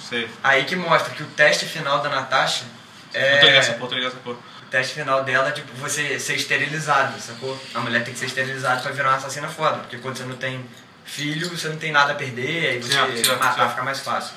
[0.08, 0.28] Sei.
[0.42, 2.64] Aí que mostra que o teste final da Natasha
[3.12, 3.38] é.
[3.40, 4.36] Vou ligar essa porra, tô ligado essa porra.
[4.62, 7.60] O teste final dela é tipo você ser esterilizado, sacou?
[7.74, 10.36] A mulher tem que ser esterilizada pra virar uma assassina foda, porque quando você não
[10.36, 10.64] tem
[11.04, 13.70] filho, você não tem nada a perder, aí você Certo, certo, matar certo.
[13.70, 14.34] fica mais fácil.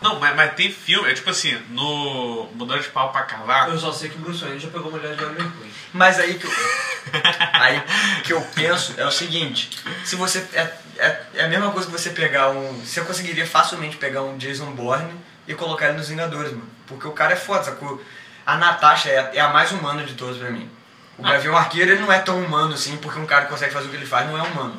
[0.00, 3.70] Não, mas, mas tem filme, é tipo assim, no Mudando de Pau pra Cavaco.
[3.70, 5.70] Eu só sei que Bruce Wayne já pegou mulher de Oliver Queen.
[5.92, 6.50] Mas aí que eu,
[7.54, 7.82] aí
[8.24, 9.70] que eu penso é o seguinte,
[10.04, 10.46] se você.
[10.52, 10.60] É,
[10.98, 12.80] é, é a mesma coisa que você pegar um.
[12.84, 15.10] Você conseguiria facilmente pegar um Jason Bourne
[15.48, 16.68] e colocar ele nos Vingadores, mano.
[16.86, 18.02] Porque o cara é foda, sacou?
[18.44, 20.70] A Natasha é, é a mais humana de todos pra mim.
[21.18, 21.32] O Ah.
[21.32, 23.90] Gavião Arqueiro ele não é tão humano assim, porque um cara que consegue fazer o
[23.90, 24.76] que ele faz não é humano.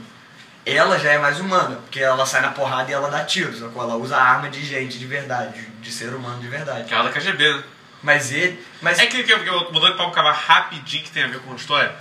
[0.69, 3.61] Ela já é mais humana, porque ela sai na porrada e ela dá tiros?
[3.61, 6.89] Ela usa arma de gente de verdade, de ser humano de verdade.
[6.89, 7.63] Que é da KGB, né?
[8.03, 8.61] Mas ele.
[8.81, 11.39] Mas É que, que, que eu- mudando de pra cavaco rapidinho que tem a ver
[11.39, 11.95] com a história.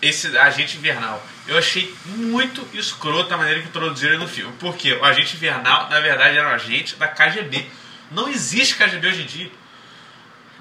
[0.00, 1.20] Esse agente invernal.
[1.48, 4.54] Eu achei muito escroto a maneira que introduziram ele no filme.
[4.60, 7.66] Porque o agente invernal, na verdade, era um agente da KGB.
[8.10, 9.50] Não existe KGB hoje em dia.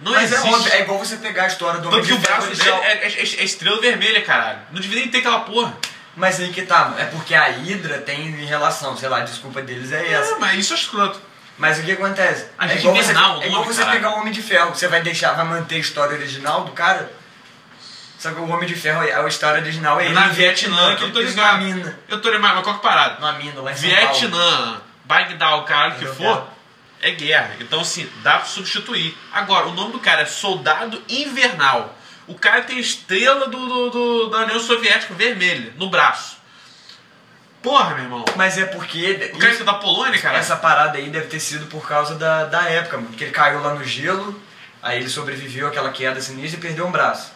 [0.02, 0.48] Não Mas existe.
[0.48, 3.06] é óbvio, é igual você pegar a história do Tanto que o braço dele é,
[3.06, 4.60] é- é- é estrela vermelha, caralho.
[4.72, 5.78] Não devia nem ter aquela porra.
[6.16, 9.92] Mas aí que tá, é porque a Hydra tem relação, sei lá, a desculpa deles
[9.92, 10.36] é essa.
[10.36, 11.20] É, mas isso é escroto.
[11.58, 12.48] Mas o que acontece?
[12.58, 13.98] A é gente igual você, é igual nome, você caralho.
[14.00, 17.12] pegar o Homem de Ferro, você vai deixar, vai manter a história original do cara?
[18.18, 21.14] Só que o Homem de Ferro, a história original é ele Na Vietnã, que eu
[21.14, 21.62] tô ligado.
[21.62, 22.00] mina.
[22.08, 23.16] Eu tô lembrando, mas qual que é parada?
[23.16, 23.90] Numa mina lá em São.
[23.90, 26.48] Vietnã, Bagdá, o caralho que É for,
[27.02, 27.56] é guerra.
[27.62, 29.18] Então, assim, dá pra substituir.
[29.32, 31.96] Agora, o nome do cara é Soldado Invernal.
[32.30, 36.38] O cara tem estrela do, do- do- da União Soviética vermelha no braço.
[37.62, 38.26] Porra, meu irmão.
[38.38, 39.32] Mas é porque...
[39.34, 40.38] O cara isso- é da Polônia, cara.
[40.38, 43.10] Essa parada aí deve ter sido por causa da, da época, mano.
[43.10, 44.40] Porque ele caiu lá no gelo,
[44.82, 47.32] aí ele sobreviveu àquela queda sinistra e perdeu um braço.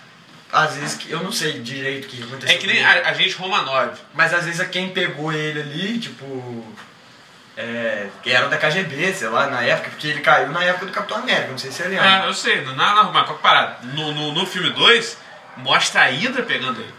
[0.51, 2.55] Às vezes, que- eu não sei direito o que aconteceu.
[2.55, 3.97] É que nem a, a gente Romanov.
[4.13, 6.65] Mas às vezes é quem pegou ele ali, tipo.
[7.55, 10.91] É, que era da KGB, sei lá, na época, porque ele caiu na época do
[10.91, 12.23] Capitão América, não sei se você lembra.
[12.23, 13.77] É, eu sei, não, não, mas qual que é a parada?
[13.83, 15.17] No, no, no filme 2,
[15.57, 16.95] mostra a Hydra pegando ele.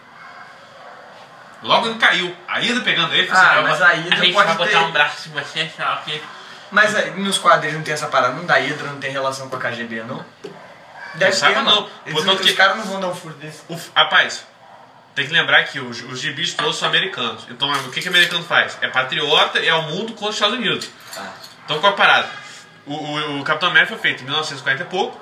[1.62, 2.36] Logo ele caiu.
[2.46, 4.90] A Hydra pegando ele, Ah, assim, mas a Hydra gente pode vai botar ter- um
[4.92, 6.22] braço o quê.
[6.70, 9.56] Mas aí, nos quadrinhos não tem essa parada, não da Hydra, não tem relação com
[9.56, 10.24] a KGB, não?
[11.14, 11.70] Deve ter, mano.
[11.70, 11.90] não.
[12.04, 13.62] Eles, Portanto os que- caras não vão dar um furo desse.
[13.68, 14.46] O, rapaz,
[15.14, 17.46] tem que lembrar que os, os gibis todos são americanos.
[17.50, 18.76] Então o que, que o americano faz?
[18.80, 20.90] É patriota e é o mundo contra os Estados Unidos.
[21.16, 21.32] Ah.
[21.64, 22.28] Então qual é a parada?
[22.86, 25.18] O, o, o Capitão América foi feito em 1940 e pouco,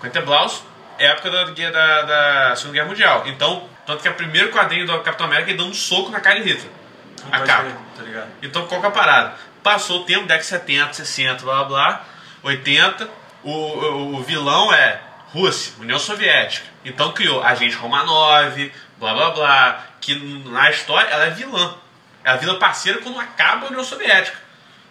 [0.00, 0.62] 40 e Blaus,
[0.98, 3.22] época da, da, da Segunda Guerra Mundial.
[3.26, 6.20] Então, tanto que é o primeiro quadrinho do Capitão América ele dando um soco na
[6.20, 6.70] cara de Hitler.
[7.30, 7.62] A Pode capa.
[7.62, 8.26] crer, Tá?
[8.42, 9.34] Então qual que é a parada?
[9.62, 12.04] Passou o tempo, década de 70, 60, blá blá blá,
[12.42, 13.08] 80,
[13.44, 15.00] o, o, o vilão é
[15.32, 16.66] Rússia, União Soviética.
[16.84, 20.14] Então criou Agente Romanov, blá blá blá, que
[20.48, 21.74] na história ela é vilã.
[22.22, 24.38] É a vilã parceira quando acaba a União Soviética.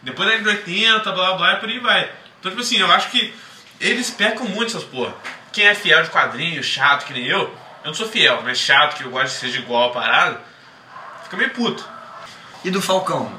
[0.01, 2.11] Depois da década de 80, blá blá blá, e por aí vai.
[2.37, 3.33] Então, tipo assim, eu acho que
[3.79, 5.15] eles pecam muito essas porra.
[5.53, 8.97] Quem é fiel de quadrinhos, chato que nem eu, eu não sou fiel, mas chato
[8.97, 10.41] que eu gosto de ser de igual a parada,
[11.23, 11.87] fica meio puto.
[12.65, 13.31] E do Falcão?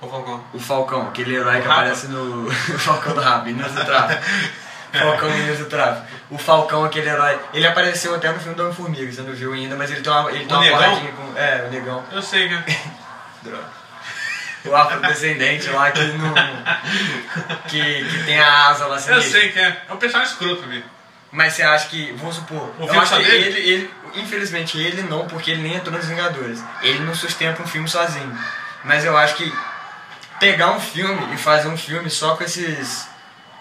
[0.00, 0.44] Ô, Falcão.
[0.54, 2.46] O Falcão, aquele herói que aparece no.
[2.46, 4.22] o Falcão do Rabo, Minas do Tráfico.
[4.92, 6.06] Falcão Minas do Tráfico.
[6.30, 7.38] O Falcão, aquele herói.
[7.52, 10.30] Ele apareceu até no filme do Homem-Formiga, você não viu ainda, mas ele tem uma,
[10.30, 11.38] ele tem uma porradinha com.
[11.38, 12.04] É, o negão.
[12.12, 12.76] Eu sei que.
[13.42, 13.80] Droga.
[14.64, 16.34] O afrodescendente lá que não.
[17.66, 19.40] que, que tem a asa lá Eu sinistra.
[19.40, 19.82] sei que é.
[19.88, 20.84] É um personagem escroto mim.
[21.32, 25.28] Mas você acha que, vamos supor, O eu acho que ele, ele, infelizmente ele não,
[25.28, 26.62] porque ele nem entrou nos Vingadores.
[26.82, 28.36] Ele não sustenta um filme sozinho.
[28.84, 29.52] Mas eu acho que
[30.40, 33.06] pegar um filme e fazer um filme só com esses,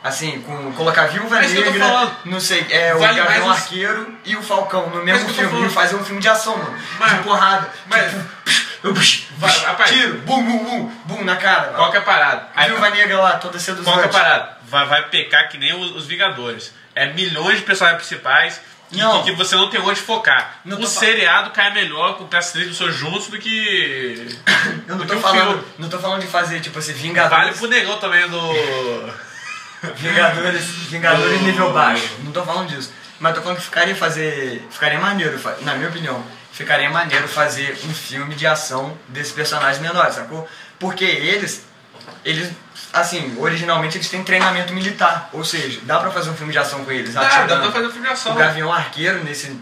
[0.03, 2.15] assim, com colocar Viúva É isso que eu tô Negra, falando.
[2.25, 5.25] não sei, é o Vale Gavião mais os- Arqueiro e o Falcão no É mesmo
[5.25, 5.73] que eu tô filme e falando.
[5.73, 9.91] fazer um filme de ação, mano, Mas- de porrada, mas- tipo, Vai, rapaz.
[9.91, 11.73] tiro, bum, bum, bum, bum na cara.
[11.73, 12.47] Qual que é a parada?
[12.55, 13.85] Aí- Viúva Negra lá, toda seduzante.
[13.85, 14.57] Qual que é a parada?
[14.63, 16.73] Vai, vai pecar que nem os, os Vingadores.
[16.95, 19.23] É milhões de personagens principais que, Não.
[19.23, 20.55] que, que você não tem onde focar.
[20.65, 24.27] Não o fa- seriado cai melhor com peças três pessoas juntos do que.
[24.87, 27.57] Eu não do tô que falando, não tô falando de fazer, tipo assim, Vale Vingadores.
[27.59, 28.39] pro negão também do.
[29.95, 32.09] Vingadores, Vingadores Do- nível baixo.
[32.23, 32.91] Não tô falando disso.
[33.19, 34.65] Mas tô falando que ficaria fazer.
[34.69, 36.23] Ficaria maneiro, na minha opinião.
[36.51, 40.47] Ficaria maneiro fazer um filme de ação desses personagens menores, sacou?
[40.79, 41.65] Porque eles.
[42.25, 42.51] Eles.
[42.91, 45.29] Assim, originalmente eles têm treinamento militar.
[45.33, 47.15] Ou seja, dá pra fazer um filme de ação com eles.
[47.15, 47.61] Ah, dá atirando.
[47.63, 48.33] pra fazer um filme de ação.
[48.33, 49.55] O Gavião Arqueiro, nesse,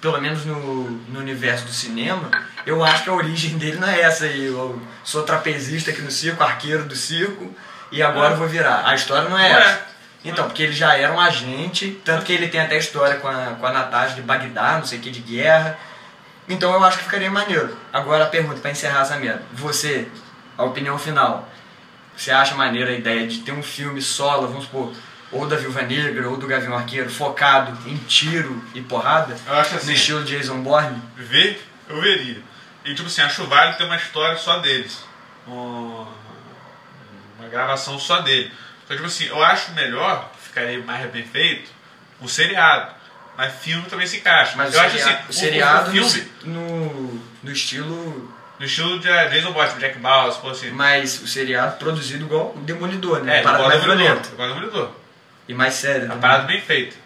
[0.00, 2.30] pelo menos no, no universo do cinema,
[2.66, 4.46] eu acho que a origem dele não é essa aí.
[4.46, 7.54] Eu sou trapezista aqui no circo, arqueiro do circo,
[7.96, 8.82] e agora eu vou virar.
[8.86, 9.62] A história não é Não é.
[9.62, 9.80] essa.
[10.24, 13.56] Então, porque ele já era um agente, tanto que ele tem até história com a,
[13.60, 15.78] com a Natasha de Bagdá, não sei o que, de guerra.
[16.48, 17.76] Então eu acho que ficaria maneiro.
[17.92, 19.42] Agora a pergunta, pra encerrar essa merda.
[19.52, 20.08] Você,
[20.56, 21.46] a opinião final.
[22.16, 24.92] Você acha maneira a ideia de ter um filme solo, vamos supor,
[25.32, 29.36] ou da Viúva Negra, ou do Gavião Arqueiro, focado em tiro e porrada?
[29.46, 29.92] Eu acho No assim.
[29.92, 31.02] estilo Jason Bourne?
[31.16, 32.40] Ver, eu veria.
[32.84, 35.04] E tipo assim, acho válido ter uma história só deles.
[35.48, 36.06] Um-
[37.44, 38.50] Uma gravação só dele.
[38.84, 41.70] Então, tipo assim, eu acho melhor, ficaria mais bem feito,
[42.20, 42.92] um seriado.
[43.36, 44.54] Mas filme também se encaixa.
[44.56, 48.32] Mas eu o acho assim, o seriado o, o filme, no, no estilo.
[48.58, 50.74] no estilo de eh, Jason Bourne, Jack Bauer, fosse assim.
[50.74, 53.38] Mas o seriado produzido igual o Demolidor, né?
[53.38, 54.06] É, Uma parada igual mais Demolidor.
[54.06, 54.28] violenta.
[54.32, 54.90] Igual Demolidor.
[55.48, 56.04] E mais séria.
[56.04, 56.20] Uma também.
[56.20, 56.96] parada bem feita.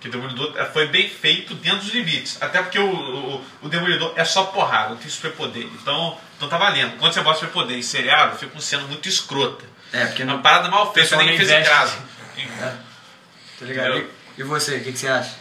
[0.00, 2.38] Que o Demolidor eh, foi bem feito dentro dos limites.
[2.40, 5.64] Até porque o, o, o Demolidor é só porrada, não tem superpoder.
[5.64, 6.96] Então, então tá valendo.
[6.98, 9.66] Quando você bota superpoder em seriado, fica uma cena muito escrota.
[9.92, 10.34] É, porque É não.
[10.34, 11.96] uma parada mal feita, nem fez em casa.
[13.58, 13.98] Tá ligado?
[13.98, 15.32] E, e você, o que, que você acha?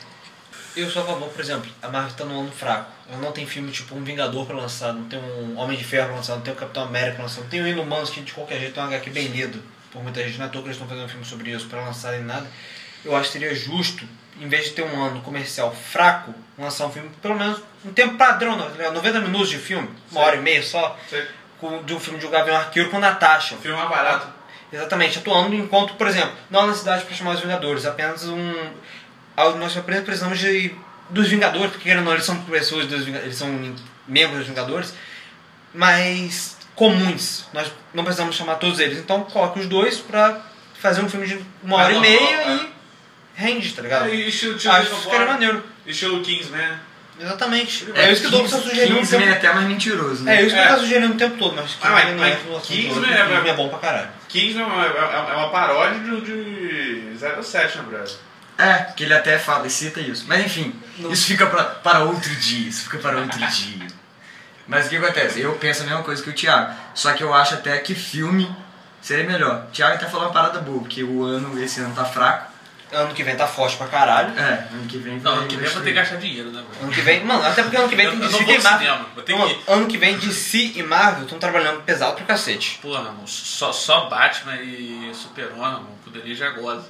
[0.75, 2.91] Eu sou a favor, por exemplo, a Marvel tá num ano fraco.
[3.09, 6.07] Ela não tem filme tipo um Vingador pra lançar, não tem um Homem de Ferro
[6.07, 8.31] pra lançar, não tem um Capitão América pra lançar, não tem um Inumanos que de
[8.33, 9.63] qualquer jeito é um HQ bem lido.
[9.91, 11.67] Por muita gente, não é à toa que eles estão fazendo um filme sobre isso
[11.67, 12.45] pra lançarem nada.
[13.05, 14.03] Eu acho que seria justo,
[14.39, 18.15] em vez de ter um ano comercial fraco, lançar um filme, pelo menos um tempo
[18.17, 18.93] padrão, não, tá ligado?
[18.93, 20.25] 90 minutos de filme, uma Sim.
[20.27, 20.97] hora e meia só,
[21.59, 23.55] com, de um filme de um Gavião Arqueiro com Natasha.
[23.55, 24.36] O filme é mais barato.
[24.71, 28.53] Exatamente, atuando enquanto, por exemplo, não há necessidade para chamar os Vingadores, apenas um.
[29.35, 30.73] ah, Nós apenas precisamos de,
[31.09, 33.75] dos Vingadores, porque querendo ou não, eles são pessoas dos Vingadores, eles são
[34.07, 34.93] membros dos Vingadores,
[35.73, 37.45] mas comuns.
[37.53, 38.97] Nós não precisamos chamar todos eles.
[38.99, 40.41] Então coloca os dois pra
[40.79, 42.69] fazer um filme de uma hora e não, meia não, e
[43.35, 44.07] rende, tá ligado?
[44.09, 45.63] É, e estilo, estilo Acho que ficaria maneiro.
[45.85, 46.79] Estilo Kingsman.
[47.19, 47.87] Exatamente.
[47.95, 50.35] É, isso que o Douglas tá sugerindo Kingsman é tempo até mais mentiroso, né?
[50.35, 50.63] É isso que É.
[50.65, 53.47] ele tá sugerindo o tempo todo, mas Ah, mas- Kingsman não mas é Kingsman hoje,
[53.47, 54.09] é- é bom pra caralho.
[54.29, 56.21] Kingsman é uma, é- é uma paródia de,
[57.13, 58.15] de 07, né, brother?
[58.57, 60.25] É, que ele até fala e cita isso.
[60.27, 60.73] Mas enfim,
[61.11, 63.87] isso fica pra, para outro dia, isso fica para outro dia.
[64.67, 65.39] Mas o que acontece?
[65.39, 68.53] Eu penso a mesma coisa que o Thiago, só que eu acho até que filme
[69.01, 69.65] seria melhor.
[69.67, 72.51] O Thiago até falou uma parada boa, porque o ano, esse ano tá fraco.
[72.91, 74.37] Ano que vem tá forte pra caralho.
[74.39, 76.63] É, ano que vem Não, ano que vem eu vou ter que gastar dinheiro, né?
[76.81, 78.77] Ano que vem, mano, até porque ano que vem tem eu DC e Marvel.
[78.79, 82.25] cinema, eu tenho Mano, que- Ano que vem DC e Marvel estão trabalhando pesado pro
[82.25, 82.79] cacete.
[82.81, 86.85] Porra, mano, só, só Batman e Super-Homem, mano, poderia já goza.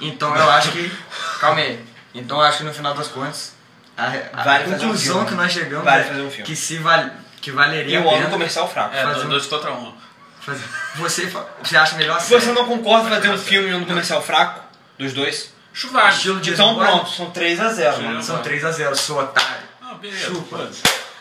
[0.00, 0.90] Então eu acho que.
[1.38, 1.84] Calma aí.
[2.14, 3.54] Então eu acho que no final das contas,
[3.96, 5.28] a, a Vale fazer um conclusão filme.
[5.28, 6.44] que nós chegamos Vale é fazer um filme.
[6.44, 7.10] que se vale,
[7.42, 8.94] que E valeria o a ano pena comercial fraco.
[8.96, 9.92] É, Fazer um- dois contra um.
[10.40, 10.64] fazer.
[10.96, 13.84] Você, fa- você acha melhor Se você não concorda em fazer um filme e um
[13.86, 14.61] comercial fraco,
[14.98, 16.16] dos dois, Chuvasco.
[16.16, 18.02] Estilo Jason então pronto, são 3x0, Sim.
[18.02, 18.22] mano.
[18.22, 19.68] São 3x0, sou otário.
[19.80, 20.26] Não, beleza.
[20.26, 20.70] Chupa.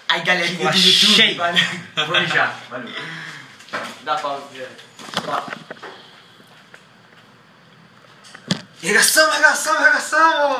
[0.09, 0.77] Aí galerinha do.
[0.77, 1.63] YouTube, valeu.
[2.07, 2.93] Vou mijar, valeu.
[4.03, 4.67] Dá pausa, velho.
[8.81, 10.59] Regação, regação, regação!